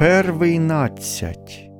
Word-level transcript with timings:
мусять. 0.00 1.70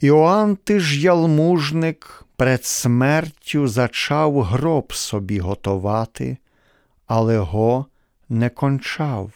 Іоанн 0.00 0.56
ти 0.56 0.80
ж 0.80 1.00
ялмужник 1.00 2.24
пред 2.36 2.64
смертю 2.64 3.68
зачав 3.68 4.42
гроб 4.42 4.92
собі 4.92 5.38
готувати, 5.38 6.36
але 7.06 7.38
го 7.38 7.86
не 8.28 8.50
кончав, 8.50 9.32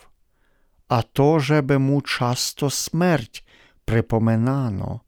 а 0.88 1.02
то 1.02 1.38
же 1.38 1.62
би 1.62 1.78
му 1.78 2.02
часто 2.02 2.70
смерть 2.70 3.46
припоминано, 3.84 5.00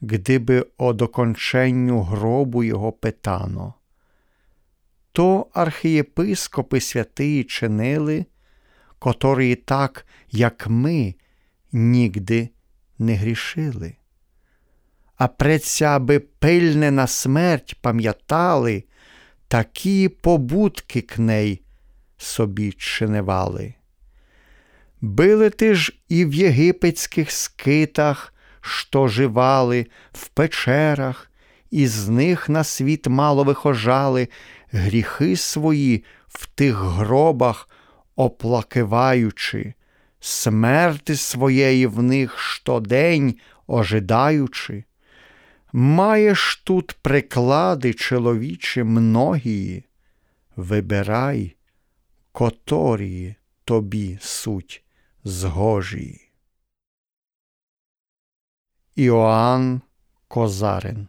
гдиби 0.00 0.66
о 0.78 0.92
доконченню 0.92 2.02
гробу 2.02 2.64
його 2.64 2.92
питано. 2.92 3.74
То 5.12 5.46
архієпископи 5.54 6.80
святиї 6.80 7.44
чинили, 7.44 8.26
котрі 8.98 9.54
так, 9.54 10.06
як 10.30 10.66
ми, 10.66 11.14
нігди 11.72 12.50
не 12.98 13.14
грішили. 13.14 13.94
А 15.16 15.28
предся 15.28 15.98
би 15.98 16.18
пильне 16.18 16.90
на 16.90 17.06
смерть 17.06 17.76
пам'ятали, 17.80 18.84
такі 19.48 20.08
побудки 20.08 21.00
к 21.00 21.22
ней 21.22 21.62
собі 22.16 22.72
чиневали. 22.72 23.74
Били 25.00 25.50
ти 25.50 25.74
ж 25.74 25.98
і 26.08 26.24
в 26.24 26.34
єгипетських 26.34 27.30
скитах, 27.30 28.34
що 28.60 29.08
живали, 29.08 29.86
в 30.12 30.28
печерах, 30.28 31.30
і 31.70 31.86
з 31.86 32.08
них 32.08 32.48
на 32.48 32.64
світ 32.64 33.06
мало 33.06 33.44
вихожали, 33.44 34.28
гріхи 34.70 35.36
свої 35.36 36.04
в 36.28 36.46
тих 36.46 36.74
гробах 36.74 37.68
оплакиваючи, 38.16 39.74
смерти 40.20 41.16
своєї 41.16 41.86
в 41.86 42.02
них 42.02 42.38
щодень 42.38 43.38
ожидаючи. 43.66 44.84
Маєш 45.72 46.62
тут 46.64 46.92
приклади 47.02 47.94
чоловічі 47.94 48.82
многії, 48.82 49.84
вибирай, 50.56 51.56
которії 52.32 53.34
тобі 53.64 54.18
суть 54.20 54.84
згожі. 55.24 56.30
Іоанн 58.96 59.80
Козарин 60.28 61.08